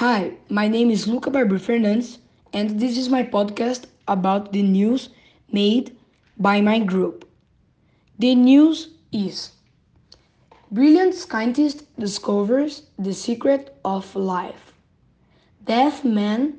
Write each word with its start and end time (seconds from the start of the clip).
Hi, 0.00 0.32
my 0.48 0.66
name 0.66 0.90
is 0.90 1.06
Lucca 1.06 1.30
Barbour 1.30 1.58
Fernandes, 1.58 2.16
and 2.54 2.80
this 2.80 2.96
is 2.96 3.10
my 3.10 3.22
podcast 3.22 3.84
about 4.08 4.50
the 4.50 4.62
news 4.62 5.10
made 5.52 5.94
by 6.38 6.62
my 6.62 6.78
group. 6.78 7.28
The 8.18 8.34
news 8.34 8.94
is 9.12 9.50
Brilliant 10.70 11.12
scientist 11.12 11.84
discovers 11.98 12.84
the 12.98 13.12
secret 13.12 13.76
of 13.84 14.16
life. 14.16 14.72
Deaf 15.66 16.02
man 16.02 16.54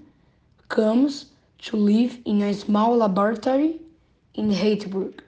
comes 0.69 1.31
to 1.63 1.77
live 1.77 2.19
in 2.25 2.43
a 2.43 2.53
small 2.53 2.97
laboratory 2.97 3.81
in 4.35 4.53
Heidelberg. 4.53 5.23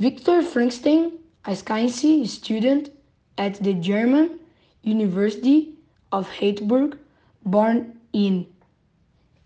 Victor 0.00 0.42
Frankenstein, 0.42 1.12
a 1.44 1.54
science 1.54 2.02
student 2.32 2.90
at 3.38 3.62
the 3.62 3.74
German 3.74 4.40
University 4.82 5.74
of 6.10 6.28
Heidelberg, 6.28 6.98
born 7.44 7.98
in 8.12 8.46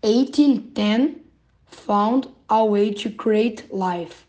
1810, 0.01 1.19
found 1.67 2.27
a 2.49 2.65
way 2.65 2.93
to 2.93 3.09
create 3.11 3.71
life. 3.73 4.25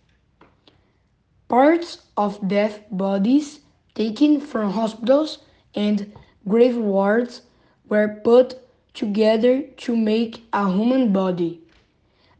Parts 1.48 2.02
of 2.16 2.46
deaf 2.46 2.80
bodies 2.90 3.60
taken 3.94 4.40
from 4.40 4.70
hospitals 4.70 5.38
and 5.74 6.12
graveyards 6.48 7.42
were 7.88 8.20
put 8.22 8.56
together 8.94 9.62
to 9.62 9.96
make 9.96 10.44
a 10.52 10.70
human 10.70 11.12
body. 11.12 11.60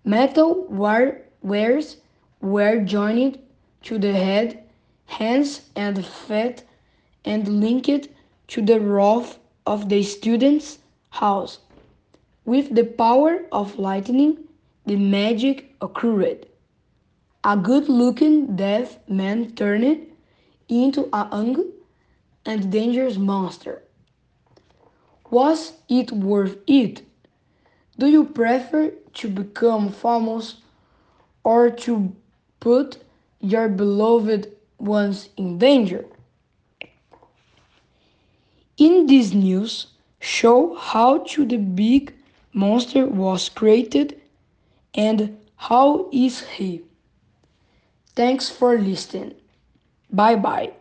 Metal 0.05 0.67
wires 1.43 1.97
were 2.41 2.81
joined 2.81 3.39
to 3.83 3.99
the 3.99 4.13
head, 4.13 4.65
hands, 5.07 5.63
and 5.77 6.05
feet 6.05 6.65
and 7.25 7.61
linked 7.61 8.09
to 8.49 8.63
the 8.63 8.81
roof 8.81 9.39
of 9.67 9.89
the 9.89 10.03
student's 10.03 10.79
house. 11.11 11.59
With 12.45 12.75
the 12.75 12.85
power 12.85 13.45
of 13.53 13.79
lightning, 13.79 14.39
the 14.87 14.97
magic 14.97 15.75
occurred. 15.81 16.47
A 17.45 17.57
good 17.57 17.89
looking 17.89 18.57
deaf 18.57 18.99
man 19.09 19.53
turned 19.53 20.07
into 20.69 21.09
a 21.13 21.29
young 21.31 21.73
and 22.45 22.73
dangerous 22.73 23.17
monster. 23.17 23.83
Was 25.31 25.75
it 25.89 26.11
worth 26.11 26.57
it? 26.67 27.03
Do 27.99 28.07
you 28.07 28.25
prefer 28.25 28.91
to 29.15 29.29
become 29.29 29.93
famous 29.93 30.57
or 31.45 31.71
to 31.71 32.15
put 32.59 32.99
your 33.41 33.69
beloved 33.69 34.53
ones 34.79 35.29
in 35.37 35.59
danger? 35.59 36.07
In 38.77 39.07
this 39.07 39.33
news, 39.33 39.89
show 40.21 40.75
how 40.75 41.19
to 41.19 41.45
the 41.47 41.57
big 41.57 42.15
monster 42.53 43.07
was 43.07 43.49
created 43.49 44.21
and 44.95 45.39
how 45.57 46.09
is 46.13 46.41
he. 46.49 46.83
Thanks 48.15 48.49
for 48.49 48.79
listening. 48.79 49.35
Bye 50.11 50.37
bye. 50.37 50.73